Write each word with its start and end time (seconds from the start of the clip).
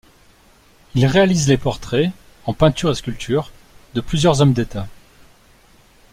Il 0.95 1.05
réalise 1.05 1.47
les 1.47 1.59
portraits- 1.59 2.11
en 2.45 2.55
peinture 2.55 2.89
et 2.89 2.95
sculpture- 2.95 3.51
de 3.93 4.01
plusieurs 4.01 4.41
hommes 4.41 4.53
d'État. 4.53 4.87